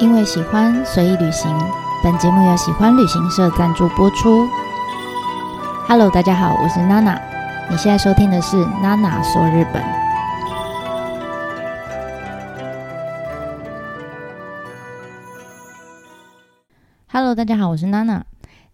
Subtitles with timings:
[0.00, 1.54] 因为喜欢随意旅行，
[2.02, 4.48] 本节目由喜欢旅行社赞助播出。
[5.86, 7.20] Hello，大家好，我是娜娜。
[7.70, 9.84] 你现在收听的是娜娜说日本。
[17.08, 18.24] Hello，大家好，我是娜娜。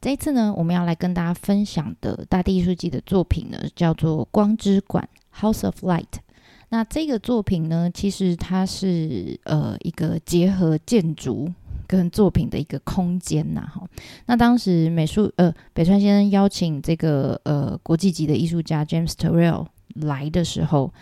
[0.01, 5.09] 这一次呢，我们要来跟大家分享的大地艺术季的作品呢，叫做《光之馆》
[5.43, 6.21] （House of Light）。
[6.69, 11.49] 那这个作品呢，其实它是呃一个结合建筑
[11.87, 13.89] 跟作品的一个空间呐，哈。
[14.27, 20.93] 那当时美术呃北川先生邀请这个呃国际级的艺术家 James Terrell 来的时候，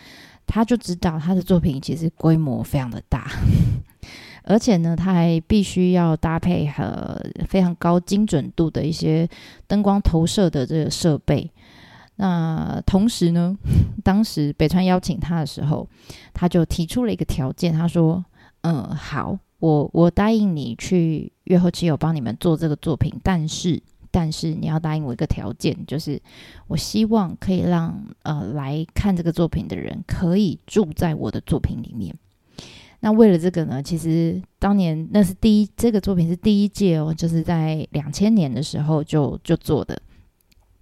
[0.47, 3.31] 他就知道他的作品其实规模非常的大，
[4.45, 9.27] 而且呢，他还必须要搭配和非常高精准度的一些
[9.67, 11.51] 灯光投射的这个设备。
[12.17, 13.57] 那同时呢，
[14.05, 15.89] 当时北川邀请他的时候，
[16.33, 18.25] 他就提出了一个条件，他说
[18.63, 26.21] ：“嗯，好，我我答应你去月后期有帮你们做这个作品，但是但是你要答应我一个条件，就是
[26.69, 32.15] 我希望可以让呃来看这个作品的人可以住在我的作品里面。
[33.01, 40.01] 那为了这个呢，其实当年那是第一这个作品是第一届哦，就是在两千年的时候就就做的。”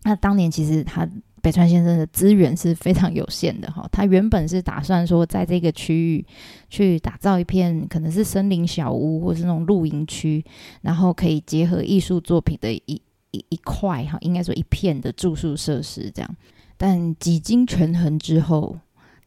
[0.04, 1.08] 那当年其实他
[1.40, 6.26] 北川先生的资源是非常有限的哈，他原本是打算说在这个区域
[6.68, 10.44] 去打造一片可能是森林小屋或是那种露营区，
[10.82, 16.36] 然后可以结合艺术作品的一一一块哈，应该说一片的住宿设施这样。
[16.76, 18.78] 但几经权衡之后，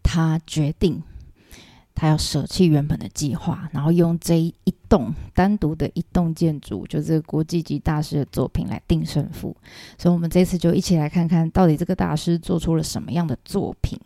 [0.04, 1.02] 他决定。
[1.98, 4.54] 他要舍弃原本的计划，然后用这一
[4.96, 9.54] 栋单独的一栋建筑，就是国际级大师的作品来定胜负。
[9.98, 14.00] 所以，我们这次就一起来看看到底这个大师做出了什么样的作品。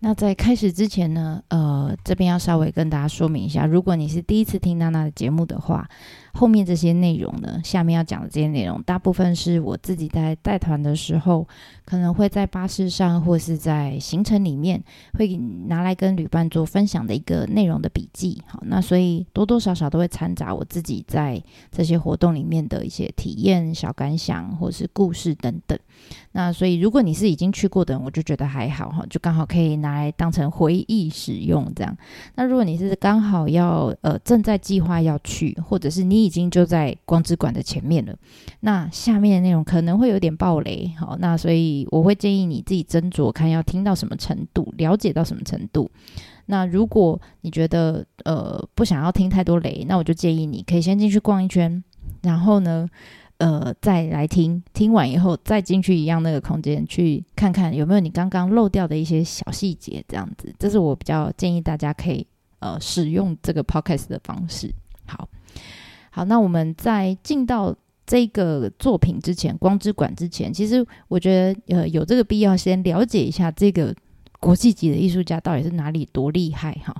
[0.00, 5.88] 那在开始之前呢，呃，这边要稍微跟大家说明一下，如果你是第一次听娜娜的节目的话。
[6.32, 11.44] 后面这些内容呢，下面要讲的这些内容，大部分是我自己在带团的时候，
[11.84, 14.80] 可能会在巴士上或是在行程里面，
[15.14, 18.40] 会拿来跟旅伴做分享的一个内容的笔记。
[18.46, 25.76] 好，那所以多多少少都会掺杂我自己在这些活动里面的一些体验、小感想或是故事等等。
[26.30, 31.94] 那所以如果你是已经去过的人，我就觉得还好哈，就刚好可以拿来当成回忆使用这样。
[32.36, 36.20] 那如果你是刚好要呃正在计划要去，或者是你。
[36.20, 38.14] 已经就在光之馆的前面了，
[38.60, 45.90] 那下面的内容可能会有点暴雷，好，那所以我会建议你自己斟酌看要听到什么程度，了解到什么程度。
[46.46, 51.82] 那如果你觉得呃不想要听太多雷，那我就建议你可以先进去逛一圈，
[52.22, 52.86] 然后呢，
[53.40, 62.24] 呃再来听，听完以后再进去一样那个空间去看看有没有你刚刚漏掉的一些小细节，这样子，这是我比较建议大家可以
[62.60, 64.72] 呃使用这个 podcast 的方式。
[65.06, 65.28] 好。
[66.12, 67.72] 好，那我们在进到
[68.04, 73.94] 这个作品之前，《光之馆》之前，其实我觉得呃有这个必要先了解一下这个
[74.40, 76.92] 国际级的艺术家到底是哪里多厉害哈。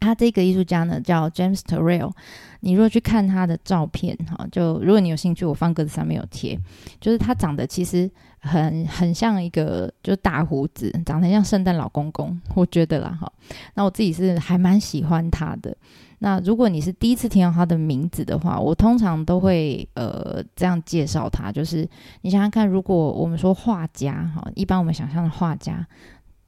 [0.00, 2.12] 他这个艺术家呢叫 James Turrell，
[2.60, 6.58] 你如果去看他的照片哈，就如果你有兴趣，我放格子上面有贴，
[7.00, 13.30] 就是他长得其实很很像一个就是大胡子，长得像圣诞老公公，我觉得啦哈。
[13.74, 15.76] 那我自己是还蛮喜欢他的。
[16.18, 21.86] 那如果你是第一次听到他的名字的话，我通常都会呃这样介绍他，就是
[22.22, 25.86] 你想想看，如果我们说画家哈，一般我们想象的画家，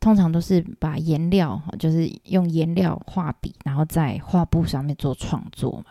[0.01, 5.87] 通常都是把颜料哈，就是用颜料画笔，然后在画布上面做创作嘛。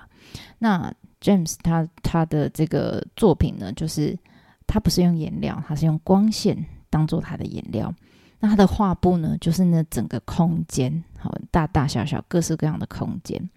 [0.60, 4.18] 那 James 他他的这个作品呢，就是
[4.66, 7.94] 他不是用颜料，他是用光线当做他的颜料。
[8.40, 11.04] 那他的画布呢，就是那整个空间，
[11.52, 13.50] 大大小小各式各样的空间。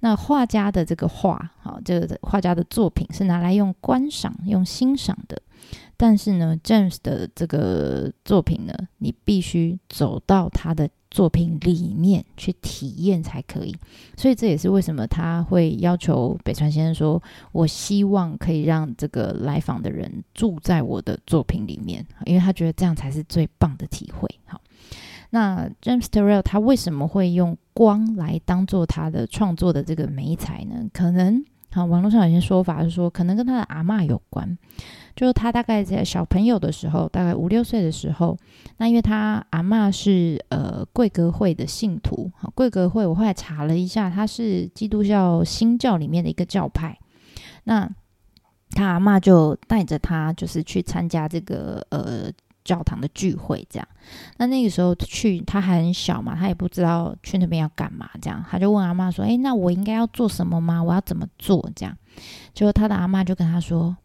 [0.00, 5.40] 那画家的这个画，好这个画家的作品是拿来用观赏、用欣赏的。
[5.96, 10.88] 但是呢，James 的这个作品呢，你必须走到他的。
[11.10, 13.72] 作品里面去体验才可以，
[14.16, 17.22] 所以这也是为什么他会要求北川先生说
[17.52, 24.60] ：“我希望可以让这个来访的人住在我的作品里面，因为他觉得这样才是最棒的体会。”好，
[25.34, 30.88] 那 James Turrell 他为什么会用光来当做他的创作的这个美彩呢？
[30.92, 34.56] 可能好，网络上有些说法是说，可能跟他的阿嬷有关。
[35.16, 38.38] 就是他大概在小朋友的时候，大概五六岁的时候，
[38.76, 46.96] 那因为他阿妈是呃贵格会的信徒，好贵格会我后来查了一下，他是基督教新教里面的一个教派，
[47.64, 47.90] 那
[48.70, 52.30] 他阿妈就带着他就是去参加这个呃
[52.64, 53.86] 教堂的聚会这样。
[54.38, 60.82] 那那个时候去，他还很小嘛，他也不知道去那边要干嘛，这样他就问阿妈说：“诶，那我应该要做什么吗？
[60.82, 61.96] 我要怎么做？”这样，
[62.54, 63.96] 结果他的阿妈就跟他说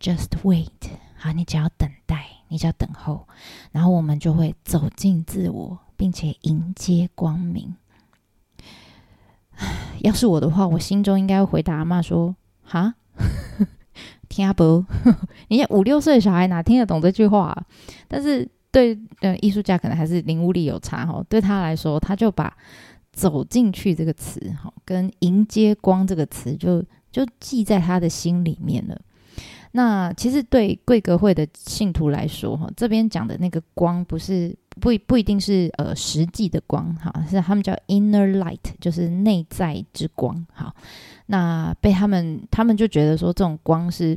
[0.00, 0.68] ：“Just wait，
[1.16, 3.26] 好，你只要等待，你只要等候，
[3.72, 7.76] 然后我们就会走进自我，并且迎接光明。
[10.02, 12.34] ”要是我的话，我心中应该会回答阿妈说
[12.64, 12.94] ：“哈。”
[14.36, 14.84] 听不？
[15.48, 17.56] 你五六岁的小孩哪听得懂这句话？
[18.06, 21.24] 但是对呃艺术家可能还是领悟力有差哈。
[21.28, 22.54] 对他来说，他就把
[23.12, 29.00] “走进去”这个词哈，跟“迎接光”这个词就就记在他的心里面了。
[29.72, 40.74] 那其实对贵格会的信徒来说哈，这边讲的那个光不是不不一定是呃实际的光哈，是他们叫 inner light，就是内在之光哈。
[41.26, 44.16] 那被他们，他们就觉得说，这种光是，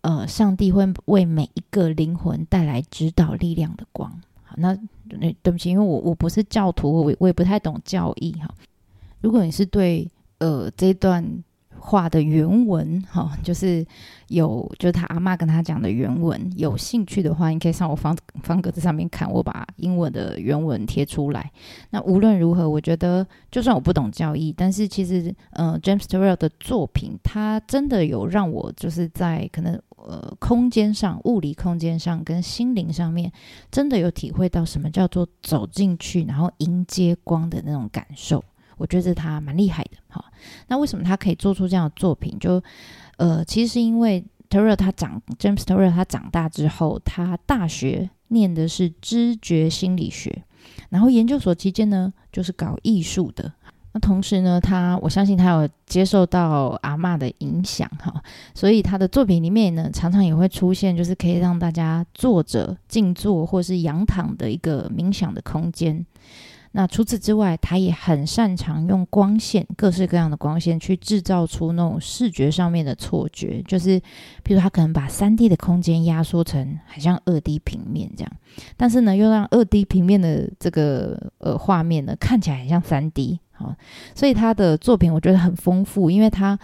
[0.00, 4.10] 呃，上帝会为每一个灵魂带来指导力量的光。
[4.44, 4.76] 好，那
[5.10, 8.48] 那对不起，因为我我不是教徒，我我也不太懂教义哈。
[9.20, 11.44] 如果你是对呃这段。
[11.78, 13.84] 画的原文哈，就是
[14.28, 16.50] 有，就是他阿妈跟他讲的原文。
[16.56, 21.50] 有兴趣的话，你可以上我方方格子上面看，我把英文的原文贴出来。
[21.90, 33.30] 那无论如何，我觉得就算我不懂教义，但是其实，呃，James Turrell 的作品，他真的有让我就是在可能呃空间上、物理空间上跟心灵上面，
[33.70, 38.42] 真的有体会到什么叫做走进去，然后迎接光的那种感受。
[38.76, 40.24] 我觉得他蛮厉害的，哈。
[40.68, 42.36] 那为什么他可以做出这样的作品？
[42.38, 42.62] 就
[43.16, 50.44] 呃，其实是因为 t e r r 他长 James t e r r 他长大之后，他大学念的是知觉心理学，
[50.90, 53.52] 然后研究所期间呢，就是搞艺术的。
[53.92, 58.22] 那同时呢，他我相信他有接受到阿妈的影响，哈，
[58.54, 66.04] 所以他的作品里面呢，常常也会出现，就是可以让大家坐着静坐或是仰躺的一个冥想的空间。
[66.78, 73.98] 那除此之外，他也很擅长用光线，各式各样的光线去制造出那种视觉上面的错觉，就是
[74.42, 78.30] 比如他可能把三 D 的空间压缩成很像二 D 平面这样，
[78.76, 83.74] 但是呢，又让二 D 平面的这个呃画面呢看起来很像三 D 好，
[84.14, 86.58] 所以他的作品我觉得很丰富，因为他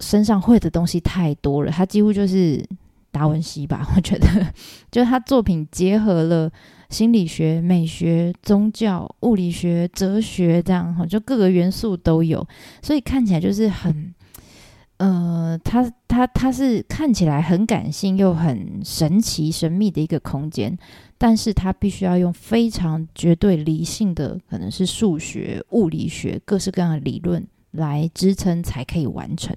[0.00, 2.66] 身上会的东西太多了，他几乎就是
[3.12, 4.26] 达文西吧，我觉得，
[4.90, 6.50] 就是他作品结合了。
[6.94, 12.46] 心理学、美学、宗教、物理学、哲学，这样哈，就各个元素都有，
[12.82, 14.14] 所以看起来就是很，
[14.98, 20.78] 呃，它它它是看起来很感性又很神奇神秘的一个空间，
[21.18, 29.52] 但是它必须要用非常绝对理性的，可能是数学、物理学各式各样的理论来支撑才可以完成。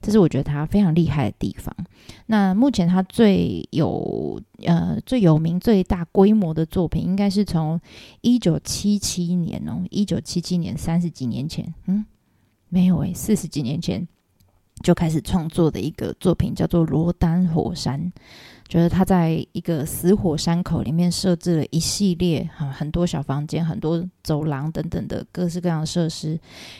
[0.00, 1.74] 这是我觉得他非常厉害的地方。
[2.26, 7.80] 那目前他最有呃最有名、最大规模的作品，应该是从
[8.20, 12.04] 一九七七年哦，一九七七年三十几年前，嗯，
[12.68, 14.06] 没有诶，四十几年前
[14.82, 18.00] 就开始创作的一个作品，叫做《罗丹火山》。
[18.68, 26.38] 就是他在一个死火山口里面设置了一系列哈很多小房间、很多走廊等等的各式各样的设施，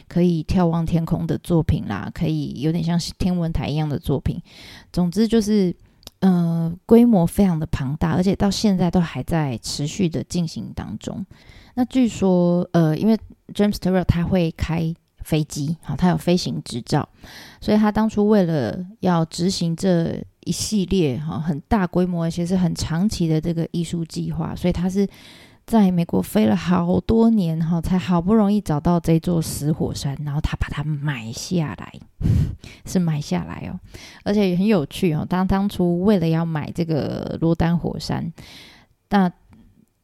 [0.09, 4.43] 可以眺望天空的作品啦，可以有点像天文台一样的作品。
[4.93, 5.73] 总之就是，
[6.19, 11.25] 呃，规模非常的庞大，而且到现在都还在持续的进行当中。
[11.75, 13.17] 那据说，呃，因为
[13.55, 17.09] James Turrell 他会开飞机，好，他有飞行执照，
[17.61, 20.21] 所以他当初为了要执行这。
[20.47, 25.07] 一系列哈很大规模，而且是很长期的这个艺术计划，所以他是
[25.67, 31.93] 在美国飞了好多年哈，才好不容易找到这座死火山，然后他把它买下来，
[32.87, 33.79] 是买下来哦，
[34.23, 35.27] 而且也很有趣哦。
[35.29, 38.33] 当当初为了要买这个罗丹火山，
[39.11, 39.31] 那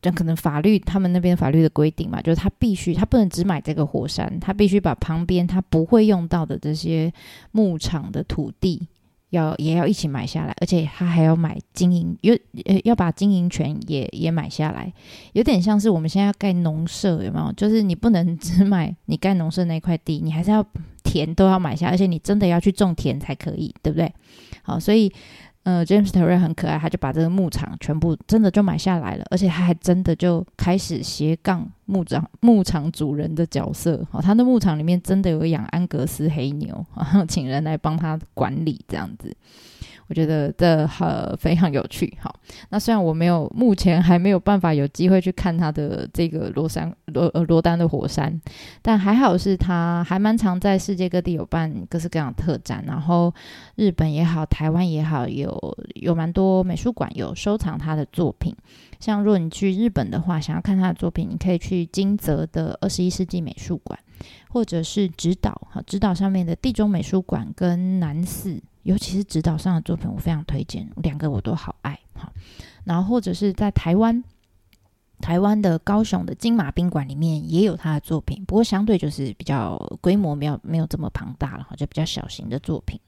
[0.00, 7.12] 这可能法律他们那边法律的规定嘛，就是他必须他不能只买这个火山，他必须把旁边他不会用到的这些
[7.52, 8.88] 牧场的土地。
[9.32, 12.32] 要也要一起买下来，而且他还要买经营，有
[12.64, 14.92] 呃要把经营权也也买下来，
[15.32, 17.52] 有点像是我们现在要盖农舍，有没有？
[17.54, 20.64] 就是你不能只买你盖农舍那块地，你还是要
[21.02, 24.12] 田都要买下，而且你真的要去种田才可以，对不对？
[24.62, 25.12] 好，所以。
[25.64, 34.04] 嗯，James Terry 很可爱，他就把这个牧场全部真的就买下来了，而且他还真的就开始斜杠牧场牧场主人的角色。
[34.10, 39.34] 哦，他的牧场里面真的有养安格斯黑牛，然 后请人来帮他管理这样子。
[40.12, 42.14] 我觉得这很非常有趣。
[42.20, 42.38] 好，
[42.68, 48.38] 那虽然我没有目前还没有办法有机会去看他的这个罗山罗呃罗丹的火山，
[48.82, 53.32] 但还好是他还蛮常在世界各地有办各式各样的特展，然后
[53.76, 58.54] 日本也好，台湾也好，有有蛮多美术馆有收藏他的作品。
[59.00, 63.98] 像如果你去日本的话，想要看他的作品，你可以去金泽的二十一世纪美术馆，
[64.50, 72.32] 或者是直岛哈，直岛上面的地中美术馆跟南寺，尤其是指导上的作品，我非常推荐，两个我都好爱哈。
[72.84, 74.22] 然后或者是在台湾，
[75.20, 82.98] 台湾的高雄的金马宾馆里面也有他的作品，不过相对就是比较规模没有没有这么庞大了哈，就比较小型的作品。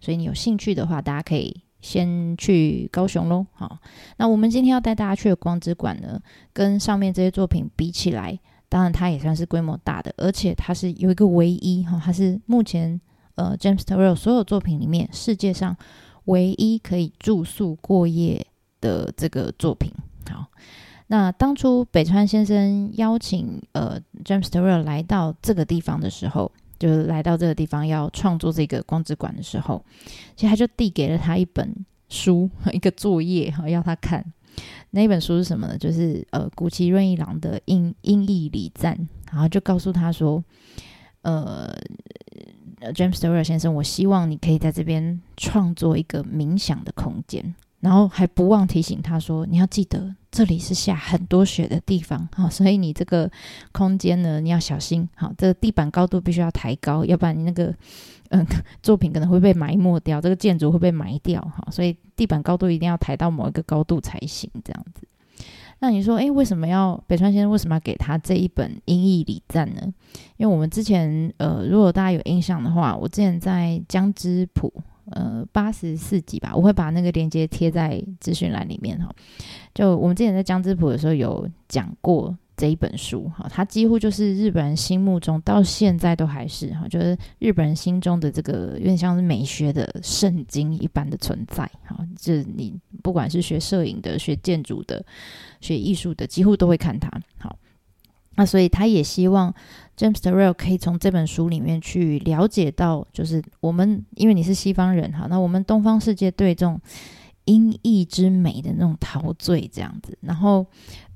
[0.00, 1.62] 所以你有兴趣的话，大家可以。
[1.82, 3.78] 先去高雄喽，好。
[4.18, 6.20] 那我们今天要带大家去的光之馆呢，
[6.52, 13.00] 跟上面这些作品比起来，当然它也算是规模大的，而且它是有一个唯一哈，它是目前
[13.40, 15.74] 呃 James Turrell 所有作品里面世界上
[16.26, 18.46] 唯一可以住宿过夜
[18.80, 19.90] 的这个作品。
[20.30, 20.46] 好，
[21.06, 26.52] 那当初北川先生邀请呃 James Turrell 来到这个地方的时候。
[26.80, 29.84] 就是来到这个地方要创作这个光之馆的时候，
[30.34, 31.76] 其实他就递给了他一本
[32.08, 34.24] 书， 一个作业哈，要他看。
[34.92, 35.76] 那本书是什么呢？
[35.76, 38.96] 就是呃古奇润一郎的《音音译礼赞》，
[39.30, 40.42] 然后就告诉他说，
[41.20, 41.70] 呃
[42.80, 47.54] ，James Turrell 先生，我希望你可以在这边创作一个冥想的空间。
[47.80, 53.30] 然后还不忘提醒他说：“你要记得，这里是下很多雪的地方哈，所以你这个
[53.72, 57.74] 空间呢，你要小心好，这个地板高度必须要抬高，要不然你那个
[58.28, 58.46] 嗯
[58.82, 65.08] 作品可能会被埋没掉，这个建筑会被埋掉哈，所以地板高度一定要抬到某一个高度才行，这样子。
[65.80, 69.82] 那你说，诶，为什么要北川先生为什么要给他这一本音译礼赞呢？
[70.36, 74.72] 因为我们之前呃，如果大家有印象的话，我之前在江之浦。
[75.12, 79.12] 呃，八十四集吧，我会把那个链接贴在资讯栏里面哈。
[79.74, 92.06] 就我们之前在江之浦的时候有讲过这一本书哈，它几乎就是日本人心目中到现在都还是哈，就是日本人心中的这个有点像是美学的圣经一般的存在哈。
[92.18, 95.02] 这你不管是学摄影的、学建筑的、
[95.62, 97.10] 学艺术的，几乎都会看它。
[97.38, 97.56] 好。
[98.36, 99.52] 那所以他也希望
[99.98, 106.80] James Turrell 可以从这本书里面去了解到，就是我们因为你是西方人哈，那我们东方世界对这种
[107.44, 110.16] 音译之美的那种陶醉这样子。
[110.20, 110.66] 然后，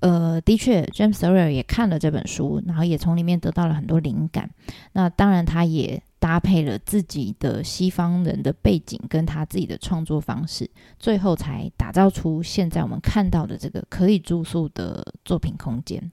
[0.01, 4.51] 呃，的确，James Turrell 也看了这本书，然后也从里面得到了很多灵感。
[4.93, 16.11] 那当然，他也搭配了自己的西方人的背景跟他自己的创作方式，最后才打造出现在我们看到的这个可以住宿的作品空间。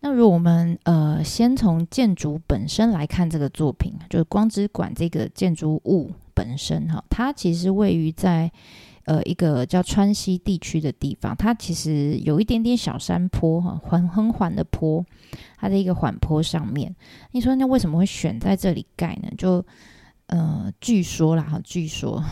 [0.00, 8.50] 那如果我们呃先从建筑本身来看这个作品，就是光之馆这个建筑物本身哈，它其实位于在
[9.04, 15.04] 呃一个叫川西地区的地方，它其实有一点点小山坡哈，缓很缓的坡，
[15.58, 16.94] 它的一个缓坡上面。
[17.32, 19.28] 你说那为什么会选在这里盖呢？
[19.36, 19.64] 就
[20.28, 22.22] 呃，据说啦哈，据说，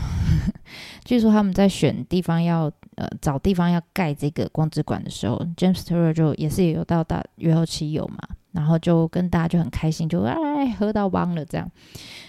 [1.05, 8.17] 据说他们在选地方要呃找地方要盖这个光之馆的时候，James Turrell 就也是有到大约后期有嘛，
[8.51, 11.69] 然后就跟大家就很开心，就哎喝到帮了这样，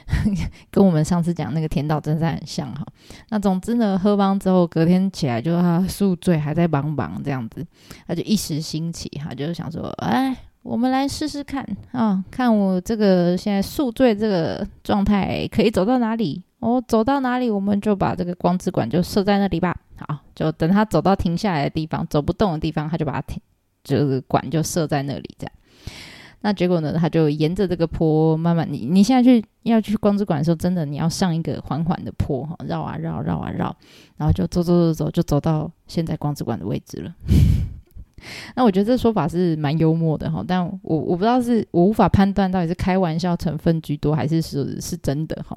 [0.70, 2.86] 跟我们上次讲那个田岛真在很像哈。
[3.30, 7.66] 那总之呢，喝帮之后隔天起来就他宿醉还在帮帮这样子，
[8.06, 10.36] 他就一时兴起哈，就是想说哎。
[10.62, 16.40] 我们来试试看啊，看我这个现在宿醉这个状态可以走到哪里？
[16.60, 19.76] 我走到哪里，我们就把这个光之管就设在那里吧。
[19.96, 23.42] 好，就等他走到停下来的地方，走不动的地方，他就把它停，
[23.82, 25.52] 就是管就设在那里这样。
[26.42, 33.74] 那结果呢，他就沿着这个坡慢慢，你你现在去要去光之馆的时候，真的你要上一个缓缓的坡哈，绕啊绕，绕啊绕，
[34.16, 37.14] 然后就走走走走，就走到现在光之馆的位置了。
[38.54, 45.56] 那我觉得这说法是蛮幽默的哈，但我我不知道是我无法判断到底是开玩笑成分居多，还是是是真的哈。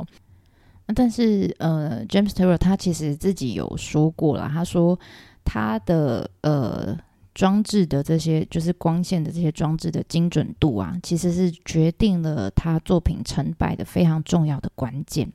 [0.96, 5.00] 但是呃，James Taylor 他其实自己有说过了，他说
[5.44, 6.96] 他的呃
[7.36, 15.32] 装置的这些就是光线的这些装置的精准度啊，其实是决定了他作品成败的非常重要的关键。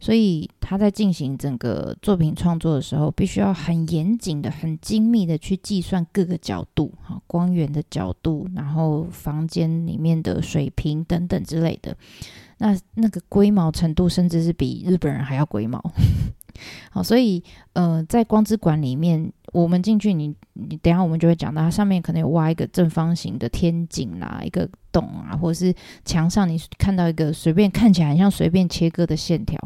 [0.00, 11.96] 所以他在进行整个作品创作的时候，必须要很严谨的、很精密的去计算各个角度，哈，光源的角度，然后房间里面的水平等等之类的。
[12.58, 15.80] 那那个龟毛程度，甚至是比日本人还要龟毛。
[16.90, 17.42] 好，所以
[17.74, 29.58] 呃，在光之馆里面，我们进去，你你等下我们就会讲到，它上面可能有挖一个正方形的天井啦，一个洞啊，或者是墙上你看到一个随便看起来很像随便切割的线条，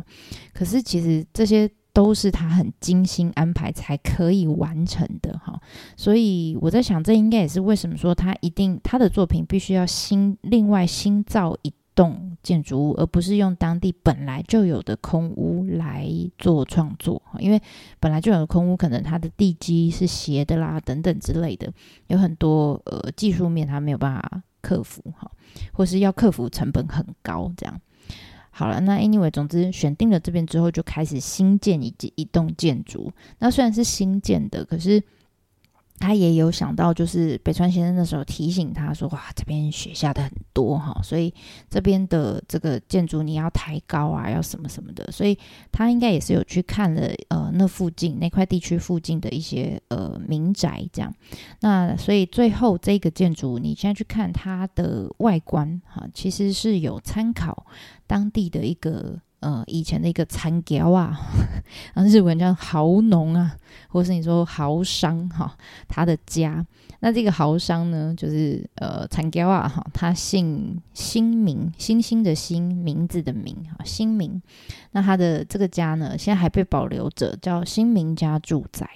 [0.53, 5.59] 可是其实这些都是他很精心安排才可以完成的哈。
[5.97, 11.73] 所以我在想，这应该也是为什么说他一定他的作品必须要新另外新造一。
[11.97, 16.07] 栋建筑物，而不是用当地本来就有的空屋来
[16.39, 17.61] 做创作，因为
[17.99, 21.73] 本来就有的空屋，可能它的地基是斜的啦，等等之类的，
[22.07, 25.29] 有很多呃技术面它没有办法克服哈，
[25.73, 27.81] 或是要克服成本很高这样。
[28.51, 33.11] 好了，那 anyway，总之选定了这边之后，就开始新建一一栋建筑。
[33.39, 35.03] 那虽然是新建的，可是。
[35.99, 41.33] 他也有想到，就是北川先生那时候提醒他说：“哇，这边雪下的很多哈，所以
[41.71, 45.39] 这边的这个建筑你要抬高啊，要什么什么的。”所以
[45.73, 51.13] 他应该也是有去看了呃那附近那块地区附近的一些呃民宅这样。
[51.61, 57.67] 那所以最后这个建筑你现在去看它的外观哈，其实是有参考
[58.07, 59.19] 当地的一个。
[59.41, 61.19] 呃，以前的一个残窑啊，
[61.95, 63.55] 然后日文叫豪农啊，
[63.89, 66.65] 或是你说豪商哈，他的家。
[67.01, 74.41] 那这个豪商呢，就是呃残窑啊哈，他姓新名，星星的星，名字的名哈，新名。
[74.93, 78.89] 那他的这个家呢，现在还被保留着，叫新民家住宅。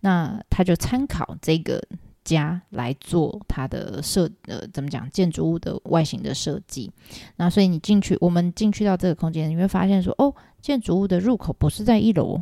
[0.00, 1.82] 那他就参考这个。
[2.24, 6.90] 家来做它的设呃怎么讲建筑物的外形的设计，
[7.36, 12.40] 那所以你进去，我们进去到这个空间，你会发现说哦，建筑物的入口不是在一楼，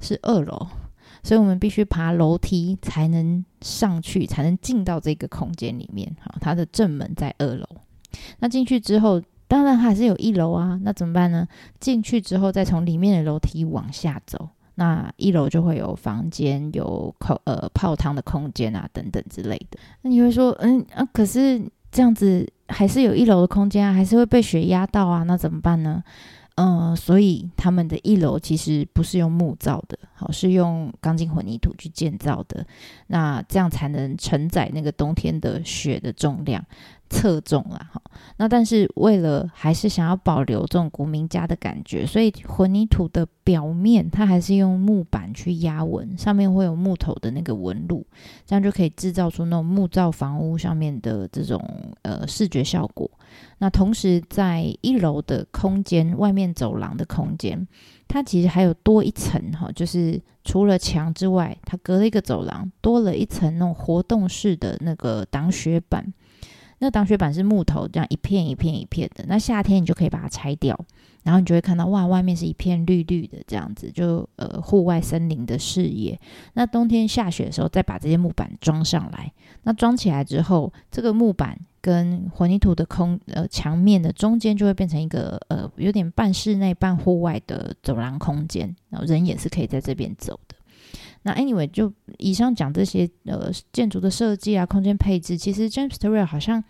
[0.00, 0.66] 是二楼，
[1.22, 6.14] 所以我们必须爬楼梯才能上去，才能进到这个空间里面。
[6.20, 7.66] 好，它的正门在二楼，
[8.40, 11.48] 那进去之后，当然还是有一楼啊，那怎么办呢？
[11.80, 14.50] 进去之后，再从里面的楼梯往下走。
[14.76, 19.78] 那一楼就会有房间，有口呃泡汤的空间啊，等等之类的。
[20.02, 21.62] 那你会说，嗯啊，可是
[21.92, 26.02] 这样子还是有一楼的空间啊，还是会被雪压到啊，那怎么办呢？
[26.56, 29.98] 嗯，所以他们的一楼其实不是用木造的，
[30.32, 32.66] 是用钢筋混凝土去建造的。
[33.08, 36.64] 那这样才能承载那个冬天的雪的重量。
[37.10, 38.02] 侧重了哈，
[38.38, 48.04] 那但是为了还是想要保留这种古民家的感觉，所以混凝土的表面它还是用木板去压纹，上面会有木头的那个纹路，
[48.46, 51.62] 这样就可以制造出那种木造房屋上面的这种
[52.02, 53.08] 呃视觉效果。
[53.58, 57.68] 那同时在一楼的空间外面走廊的空间，
[58.14, 66.14] 它其实还有多一层哈，就是除了墙之外，它隔了一个走廊，多了一层那种活动式的那个挡雪板。
[66.78, 69.24] 那挡雪板是木头，这样一片一片一片的。
[69.26, 70.78] 那夏天你就可以把它拆掉，
[71.24, 76.16] 然后你就会看到哇，外面是一片绿绿的这样子，就呃户外森林的视野。
[76.52, 79.32] 那冬天下雪的时候，再把这些木板装上来。
[79.64, 90.54] 那装起来之后，这个木板跟混凝土的空呃墙面的中间就会变成一个呃有点半室内半户外的走廊空间，然后人也是可以在这边走的。
[91.22, 96.62] 那 anyway，就以上讲这些呃建筑的设计啊，空间配置，其实 James Turrell 好像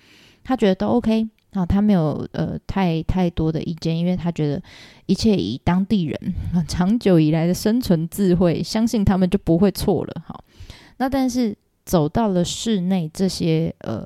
[0.45, 4.62] 他觉得都 OK 啊，他没有呃太太多的意见，因为他觉得
[5.07, 6.35] 一切以当地人
[6.69, 10.23] 长久以来的生存智慧，相信他们就不会错了。
[10.27, 10.45] 好，
[10.99, 14.05] 那但是走到了室内，这些呃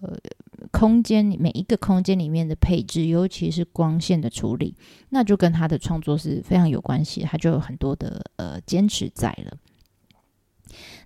[0.71, 4.75] 空间每一个空间里面的配置，尤其是光线的处理，
[5.09, 9.57] 那就跟他的创作是非常有关系，他就有很多的呃坚持在了。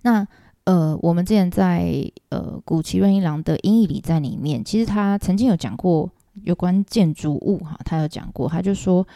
[0.01, 0.27] 那
[0.65, 6.09] 呃，我们之前在呃古奇润一郎的英译里在里面，其实他曾经有讲过
[6.43, 9.07] 有关建筑物哈，他有讲过，他就说，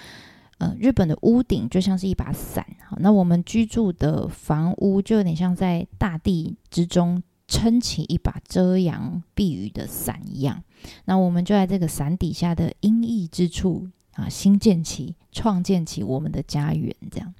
[0.59, 10.63] 呃，日本的屋顶就像是一把伞，好，那我们居住的房屋就有点像在大地之中撑起一把遮阳避雨的伞一样，
[11.05, 17.33] 那我们就在这个伞底下的阴翳之处啊，新建起、创建起我们的家园，这样，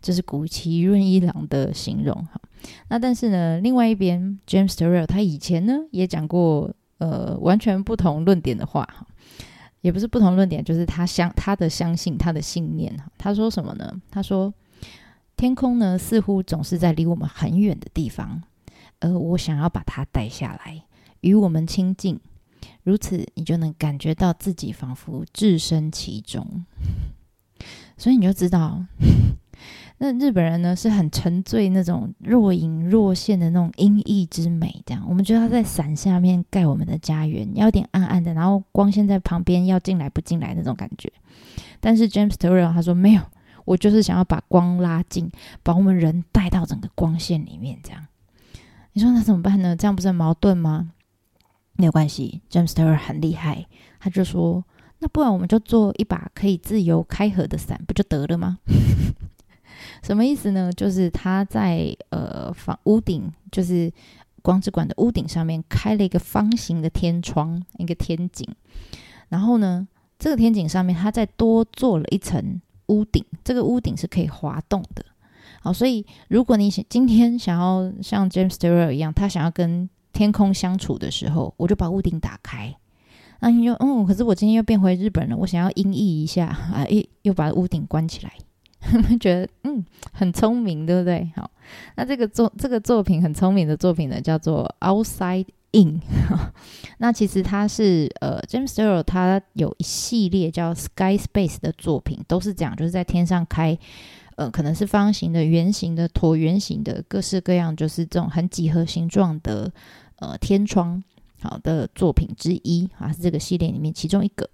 [0.00, 2.40] 这是古奇润一郎的形容哈。
[2.88, 9.06] 那但是呢，另外一边，James Turrell 他以前呢也讲过呃完全不同论点的话哈，
[9.82, 13.10] 也不是不同论点，就是他相他的相信他的信念哈。
[13.18, 14.00] 他说什么呢？
[14.10, 14.52] 他说
[15.36, 18.42] 天空呢似乎总是在离我们很远的地方，
[19.00, 20.82] 而我想要把它带下来，
[21.20, 22.18] 与我们亲近，
[22.84, 26.64] 如此你就能感觉到自己仿佛置身其中，
[27.96, 28.84] 所以你就知道。
[30.04, 41.08] 那日本人呢是很沉醉那种若隐若现的那种阴翳之美，这样我们觉得他在伞下面盖我们的家园，要点暗暗的，然后光线在旁边要进来不进来那种感觉。
[41.78, 43.22] 但是 James Turrel 他说没有，
[43.64, 45.30] 我就是想要把光拉近，
[45.62, 48.04] 把我们人带到整个光线里面，这样。
[48.94, 49.76] 你说那怎么办呢？
[49.76, 50.90] 这样不是很矛盾吗？
[51.74, 53.64] 没有关系，James Turrel 很厉害，
[54.00, 54.64] 他就说
[54.98, 58.58] 那不然我们就做一把可以自由开合的伞，不就得了吗？
[60.02, 60.72] 什么意思呢？
[60.72, 63.92] 就是他在呃房屋顶，就是
[64.42, 68.46] 光之馆的屋顶上面开了一个方形的天窗，一个天井。
[69.28, 69.86] 然后呢，
[70.18, 75.04] 这个天井上面他再多做了一层屋顶，这个屋顶是可以滑动的。
[75.60, 82.74] 好，所以如果你想今天想要像 James Stewart 一样，他想要跟天空相处的时候，我就把屋顶打开。
[83.38, 88.32] 那你就嗯，可是我今天又变回日本了，我想要音译一下啊，又又把屋顶关起来，
[89.20, 91.30] 觉得嗯很聪明，对不对？
[91.36, 91.50] 好，
[91.96, 96.00] 那这个作这个作品很聪明的作品呢，叫做 Outside In。
[96.98, 103.78] 那其实它是呃，James Stewart 他有一系列叫 Sky Space 的作品，都是这样，就是在天上开
[104.36, 109.72] 呃，可能是方形的、圆形的、椭圆形的，各式各样，就是这种很几何形状的
[110.16, 111.02] 呃天窗。
[111.44, 114.48] 好的作品之一啊，是这个系列里面其中一个。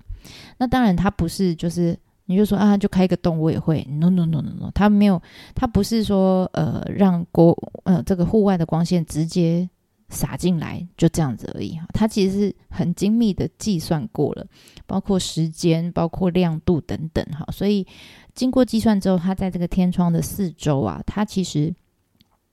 [0.57, 1.95] 那当然，它不是就是
[2.29, 3.83] 你就说啊，就开个洞我也会。
[3.91, 5.21] No No No No No，它没有，
[5.55, 9.69] 它不是说呃让国呃这个户外的光线直接
[10.11, 11.87] 洒进来就这样子而已哈。
[11.95, 14.47] 它其实是很精密的计算过了，
[14.87, 17.45] 包括时间、包括亮度等等哈。
[17.51, 17.87] 所以
[18.35, 21.75] 经过计算之后，它在这个天窗的四周啊，它其实。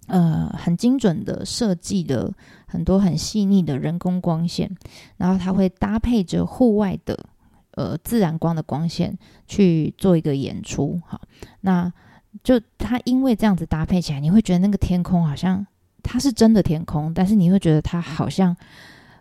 [0.07, 2.31] 呃，很精准的设计的
[2.67, 4.69] 很多很细腻的人工光线，
[5.17, 7.17] 然后它会搭配着户外的
[7.75, 10.99] 呃自然光的光线去做一个演出。
[11.05, 11.21] 好，
[11.61, 11.91] 那
[12.43, 15.65] 就它因为这样子搭配起来，你会觉得那个天空好像
[16.03, 18.55] 它是真的天空，但是你会觉得它好像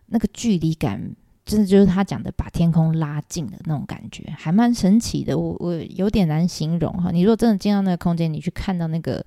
[0.06, 1.14] 那个距离感，
[1.44, 5.38] 真的就是他讲的把天空拉近的那种感觉，还蛮神奇的。
[5.38, 7.10] 我我有点难形容哈。
[7.10, 9.24] 你如果真的进到那个空间，你去看到那个。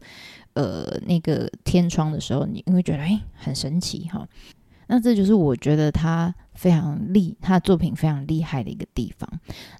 [0.54, 4.28] 呃，那个天窗的时候，你会觉得哎，很神奇哈。
[4.88, 9.30] 那这就是我觉得他非常厉，他的作品非常厉害的一个地方。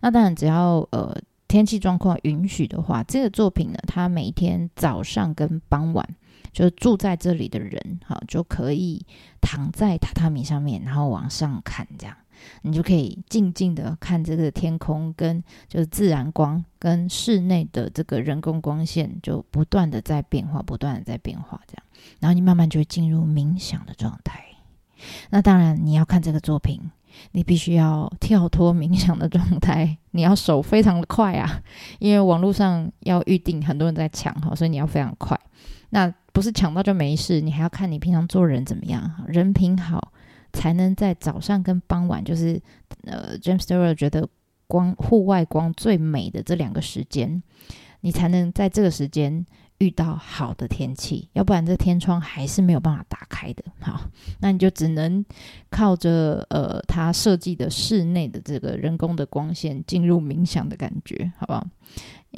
[0.02, 1.16] 那当然，只要呃
[1.48, 6.08] 天气状况允许的话，这个作品呢，他每天早上跟傍晚，
[6.52, 9.06] 就是住在这里的人哈，就可以
[9.42, 12.16] 躺在榻榻米上面，然后往上看这样。
[12.62, 21.84] 你就可以静静的看这个天空，跟就是自然光跟室内的这个人工光线，就不断的在变化，不断的在变化，这样，
[22.20, 24.44] 然后你慢慢就会进入冥想的状态。
[25.30, 26.82] 那当然，你要看这个作品，
[27.32, 31.62] 你必须要跳脱冥想的状态，你要手非常的快啊，
[32.00, 35.40] 因为网络上要预定，很多人在抢哈，所以你要非常快。
[35.90, 40.14] 那不是抢到就没事，你还要看你平常做人怎么样，人品好。
[40.54, 42.60] 才能在早上跟傍晚，就是
[43.04, 44.28] 呃，James Stewart 觉得
[44.66, 47.44] 光户外光最美的这两个时间，
[48.00, 49.46] 你才能在这个时间
[49.80, 53.64] 遇到好的天气，要不然这天窗还是没有办法打开的。
[53.80, 54.02] 好，
[54.40, 55.24] 那你就只能
[55.70, 61.68] 靠着呃它设计的室内的这个人工的光线进入冥想的感觉，好不好？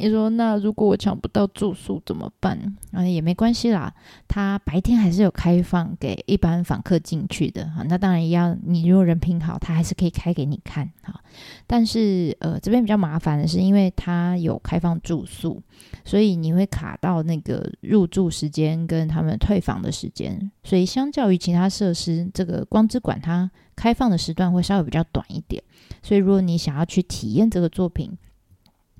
[0.00, 2.58] 你说那如果我抢不到住宿怎么办？
[2.92, 3.92] 啊，也没关系啦，
[4.26, 7.84] 他白天还是有开放给一般访客进去的哈。
[7.88, 11.20] 那当然要你如果人品好，他还是可以开给你看哈。
[11.66, 15.62] 但是呃，这边比较麻烦的是，因为他有开放住宿，
[16.04, 20.50] 所以你会卡到那个入住时间跟他们退房的时间。
[20.64, 25.62] 所以相较于其他设施，这个光之馆它开放的时段会稍微比较短一点。
[26.02, 28.10] 所以如果你想要去体验这个作品，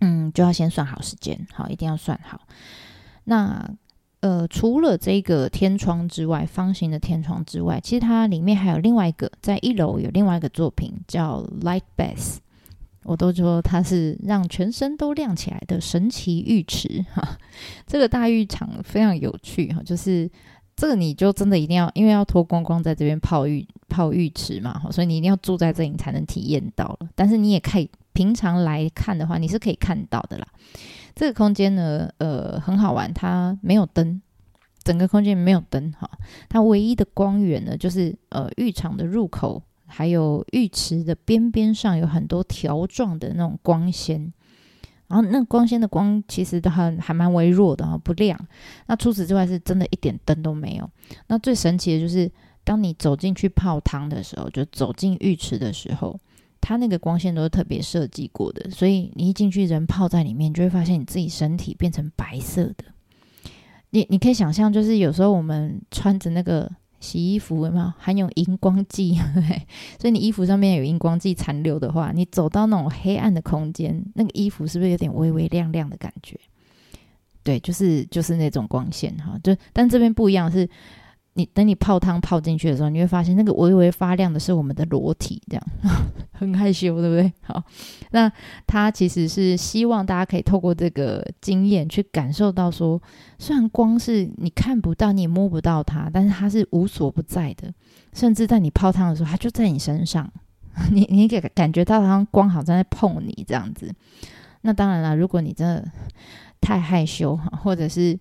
[0.00, 2.40] 嗯，就要先算好时间，好，一定要算好。
[3.24, 3.70] 那
[4.20, 12.36] 呃，除了这个天窗之外，方形的天窗之外，其实它里面还有另外一个，在一楼有另外一个作品叫 Light Bath，
[13.04, 17.38] 我都说它是让全身都亮起来的神奇浴池哈。
[17.86, 20.30] 这个大浴场非常有趣哈，就是
[20.76, 27.08] 这个你就真的一定要，因为要脱光光在这边泡浴泡浴池嘛，所以你一定要住在这里你才能体验到了。
[27.14, 27.88] 但是你也可以。
[28.20, 30.46] 平常来看的话，你是可以看到的啦。
[31.14, 34.20] 这个空间呢，呃，很好玩，它没有灯，
[34.83, 36.06] 整个空间没有灯哈。
[36.46, 44.30] 它唯一的光源呢，就是呃浴场的入口，还有浴池的边边上有很多条状的那种光纤。
[45.09, 48.38] 然后那光纤的光其实都很还蛮微弱的哈，不亮。
[48.87, 50.90] 那除此之外，是真的一点灯都没有。
[51.28, 52.30] 那最神奇的就是，
[52.64, 56.20] 当你走进去泡汤的时候，就走进浴池的时候。
[56.60, 62.84] 它那个光线都是特别设计过的，所以你一进去，人泡在里面，就会发现你自己身体变成白色的。
[63.90, 66.70] 你你可以想象，就是有时候我们穿着那个
[67.00, 69.18] 洗衣服，有没有含有荧光剂？
[69.98, 76.38] 所以你衣服上面有荧光剂残留的话，你走到那种黑暗的空间，那个衣服是不是有点微微亮亮的感觉？
[77.42, 79.38] 对，就是就是那种光线哈。
[79.42, 80.68] 就但这边不一样是。
[81.34, 85.66] 你等你泡汤泡进去的时候，你会发现那个微微发亮的是我们的裸体，这样
[86.32, 87.32] 很害羞，对不对？
[87.42, 87.62] 好，
[88.10, 88.30] 那
[88.66, 93.00] 他其实是希望大家可以透过这个经验去感受到，说
[93.38, 97.72] 虽然光是你看不到，你也摸不到它，但是它是无所不在的，
[98.12, 100.30] 甚至在你泡汤的时候，它就在你身上，
[100.90, 103.94] 你你给感觉到它光好像在碰你这样子。
[104.62, 105.88] 那当然了，如果你真的
[106.60, 108.18] 太害羞哈，或者是。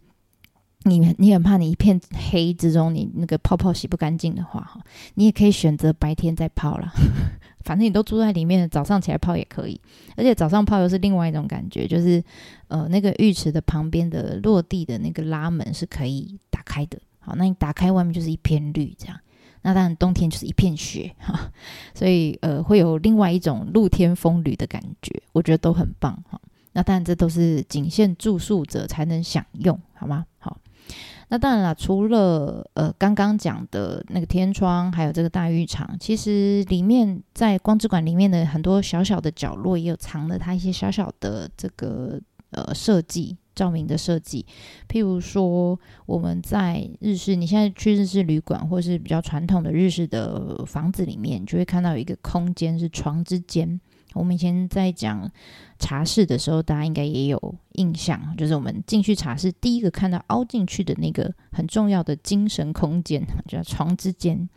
[0.83, 1.99] 你你很怕你一片
[2.31, 4.79] 黑之中，你那个泡泡洗不干净的话，哈，
[5.15, 6.91] 你也可以选择白天再泡了。
[7.65, 9.79] 反正你都住在里面，早上起来泡也可以。
[10.15, 12.23] 而且早上泡又是另外一种感觉，就是
[12.69, 16.97] 呃，那个浴池的旁边的落地的那个拉门是可以打开的。
[17.19, 19.19] 好，那你打开外面就是一片绿，这样。
[19.61, 21.51] 那当然冬天就是一片雪哈，
[21.93, 26.39] 所以呃，会有另外一种露天风旅的感觉，我觉得都很棒哈。
[26.71, 30.25] 那当然这都是仅限住宿者才能享用，好吗？
[30.37, 30.57] 好。
[31.31, 44.43] 那当然了，除了呃刚刚讲的那个天窗，还有这个大浴场，其实里面在光之馆里面的很多小小的角落，也有藏了它一些小小的这个呃设计，照明的设计。
[44.87, 53.79] 譬如说，我们在日式，你现在去日式旅馆，或是比较传统的日式的房子里面，就会看到有一个空间是床之间。
[54.13, 55.29] 我们以前在讲
[55.77, 64.49] 茶室的时候，大家应该也有印象，就是我们进去茶室，第一个看到凹进去的那个很重要的精神空间， 叫床之间。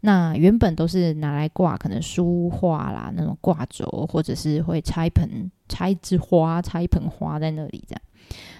[0.00, 8.02] 那原本都是拿来挂可能书画啦，那种挂轴，或者是会插一盆、插一枝花、插一盆花在那里这样。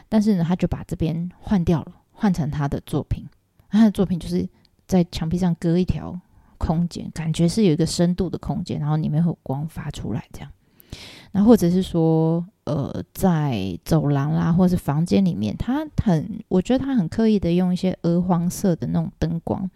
[0.08, 3.24] 但是呢，他就把这边换掉了，换成他的作品。
[3.68, 4.48] 他的作品就是
[4.86, 6.18] 在墙壁上割一条。
[6.58, 10.50] 空间感觉是有一个深度的空间，然后里面会有光发出来，这样。
[11.32, 19.68] 那或者是说，呃，在走廊啦，或是房间里面，它很，我觉得它很刻意的用一些鹅黄色的那种灯光，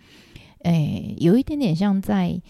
[0.61, 2.41] 诶，有一点点像在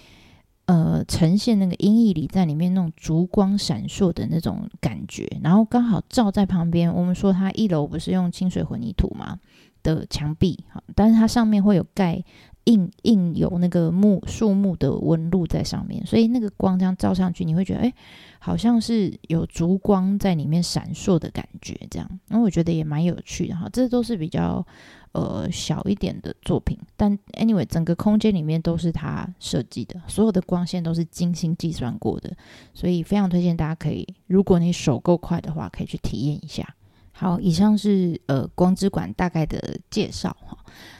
[0.67, 6.95] 呃呈现那个阴翳里在里面那种烛光闪烁的那种感觉，然后刚好照在旁边。
[6.95, 9.41] 我们说它一楼不是用清水混凝土吗
[9.83, 12.23] 的墙壁，好，但是它上面会有盖。
[12.65, 17.93] 印印有那个木树木的纹路在上面，所以那个光这样照上去，你会觉得哎，
[18.39, 22.09] 好像是有烛光在里面闪烁的感觉，这样。
[22.29, 23.67] 那我觉得也蛮有趣的哈。
[23.73, 24.65] 这都是比较
[25.13, 32.31] 呃小一点的作品，但 anyway 整个空间里面都是他设计的，所有的光线都是精心计算过的，
[32.75, 36.77] 所以非常推荐大家可以，如果你手够快的话，可以去体验一下。
[37.21, 40.57] 好，以上是呃光之馆大概的介绍哈。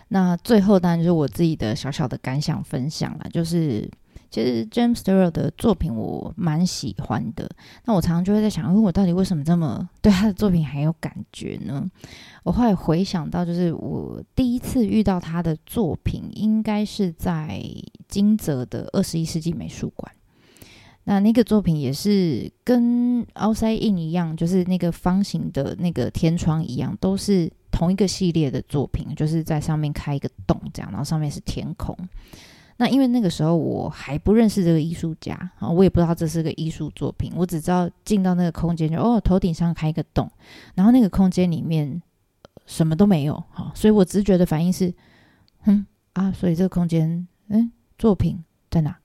[0.09, 3.91] 那最后当然就是我自己的小小的感想分享了，就是
[4.31, 7.49] 其实 James Turrell 的作品我蛮喜欢的。
[7.87, 11.91] 那我常常就会在想，问我到底为什么这么对他的作品很有感觉呢？
[12.43, 17.65] 我后来回想到，就是我第一次遇到他的作品，应该是在
[18.09, 20.13] 金泽的二十一世纪美术馆。
[21.05, 27.51] 那那个作品也是跟 Outside In 一样，就是那个方形的那个天窗一样，都是。
[27.73, 31.97] 同一个系列的作品，就是在上面开一个洞，这样，然后上面是天空。
[32.77, 40.31] 那因为那个时候我还不认识这个艺术家啊，我也不知道这是个艺术作品，我只知道进到那个空间就哦，头顶上开一个洞，
[40.75, 42.03] 然后那个空间里面
[42.67, 44.93] 什么都没有，好，所以我直觉的反应是，
[45.65, 49.00] 嗯啊，所以这个空间，嗯，作品在哪？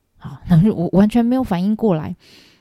[0.45, 2.15] 然后我完全没有反应过来，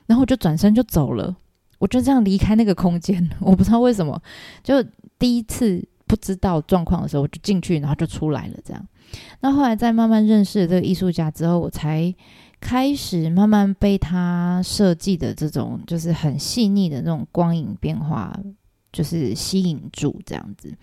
[0.05, 1.35] 然后我就转身就走了，
[1.79, 4.21] 我就这样离开那个空间，我不知道为什么，
[4.63, 4.83] 就
[5.19, 5.87] 第一次。
[6.07, 8.53] 不知道状况的时候，我就进去，然后就出来了。
[8.63, 8.87] 这样，
[9.39, 12.13] 那后来在慢慢认识这个艺术家之后，我才
[12.61, 18.39] 开始慢慢被他设计的这种就是很细腻的那种光影变化，
[18.95, 20.73] 就是吸引住这样子。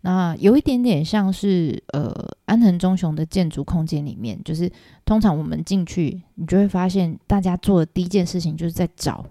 [0.00, 2.10] 那有一点点像是呃
[2.46, 4.72] 安藤忠雄的建筑空间里面，就是
[5.04, 9.26] 通常我们进去，你就会发现大家做的第一件事情就是在找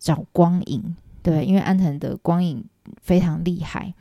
[0.00, 2.64] 找光影，对，因为安藤的光影
[3.00, 3.94] 非常厉害。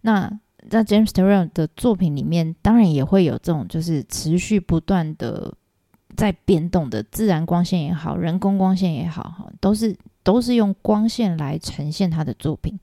[0.00, 5.54] 那在 James Turrell 的作品里面，当然也会有这种就是持续不断的
[6.16, 12.76] 在变动的自然光线也好，人工光线也好，哈，都是都是用光线来呈现他的作品。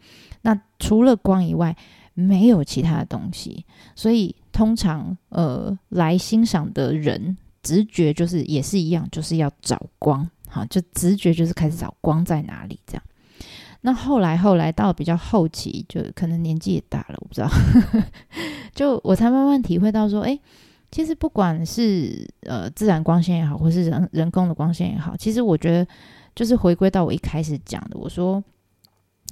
[0.44, 1.76] 那除了光以外，
[2.14, 3.66] 没有其他的东西。
[3.96, 13.04] 所以通常呃来欣赏的人，直觉就是也是一样，就是要找光，好，就直觉就是开始找光在哪里这样。
[13.82, 17.50] 那后来，后来到比较后期，就可能年纪也大了，我不知道，
[18.76, 20.38] 就我才慢慢体会到说，哎，
[20.92, 25.88] 其实不管是呃自然光线也好，或是人人工的光线也好，其实我觉得
[26.36, 28.44] 就是回归到我一开始讲的，我说，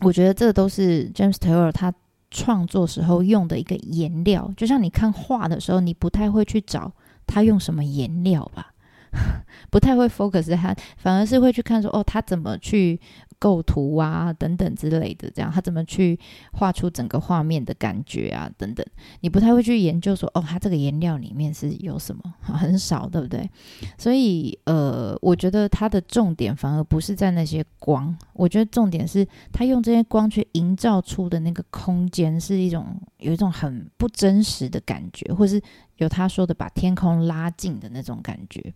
[0.02, 1.94] 我觉得这都是 James Taylor 他
[2.32, 6.92] 创作时候用的一个颜料，就像你看画的时候，你不太会去找
[7.26, 8.74] 他用什么颜料吧，
[9.72, 13.00] 不太会 focus 他，反而是会去看说，哦，他怎么去。
[13.40, 16.20] 构图啊，等等之类的，这样他怎么去
[16.52, 18.86] 画出整个画面的感觉啊，等等，
[19.22, 23.50] 你不太会去研究说，哦，它这个颜料里面是有什么，很少，对不对？
[23.98, 35.62] 所以，呃，我觉得它的重点反而不是在那些光，我觉得重点是他用这些光去营造出的那个空间是一种有一种很不真实的感觉，或是
[35.96, 38.74] 有他说的把天空拉近的那种感觉。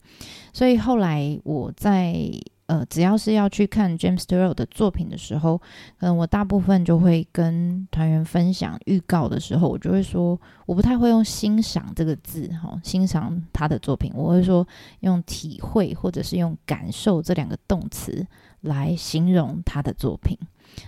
[0.53, 2.31] 所以后来我在。
[2.73, 5.61] 呃，只要是要去看 James Turrell 的作品的时候，
[5.99, 14.67] 嗯，我大部分就会跟团员分享预告的时候，我就会说，我不太会用欣赏这个字，哈，欣赏他的作品，我会说
[15.01, 18.25] 用体会或者是用感受这两个动词
[18.61, 20.35] 来形容他的作品。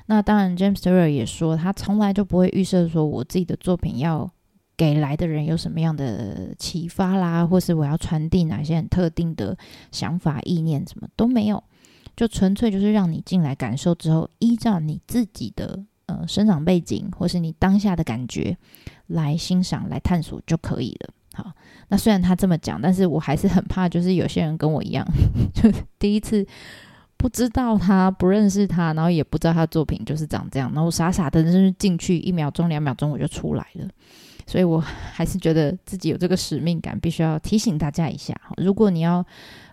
[0.08, 4.28] 那当然，James Turrell 也说，他从来就不会预设说我自己的作品要。
[4.78, 9.58] 给来的人有什么样的启发啦，或是我要传递哪些很特定的
[9.90, 11.64] 想法、意念，什么都没有，
[12.16, 18.58] 就纯粹就是让你进来感受之后，依照你自己的呃生长背景或是你当下的感觉
[19.08, 21.14] 来欣赏、来探索就可以了。
[21.34, 21.52] 好，
[21.90, 25.06] 那虽然他这么讲，但是我还是很怕，就是有些人跟我一样，
[25.54, 26.46] 就第一次
[27.18, 33.88] 不知道他、不认识他，然后也不知道他的作品就是长这样，然后傻傻的就是进去一秒钟、两秒钟我就出来了。
[34.48, 38.40] 所以，我还是觉得自己有这个使命感，必须要提醒大家一下。
[38.58, 39.26] 如果你要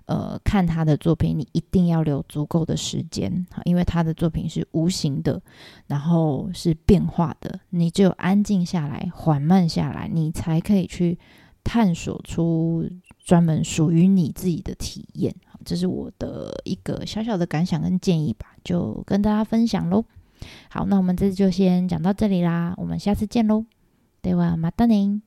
[0.05, 5.41] 呃看他的作品，你一定要留足够的时间，因为他的作品是无形的，
[5.87, 7.59] 然后是变化的。
[7.69, 11.17] 你只有安静下来、缓慢下来，你才可以去
[11.63, 12.89] 探索出
[13.23, 15.33] 专门属于你自己的体验。
[15.65, 20.05] 这是我的一个小小的感想跟建议吧，就跟大家分享喽。
[20.69, 23.65] 好，那我们这次就先讲到这里啦，我们下次见喽。
[24.21, 25.21] ではまたね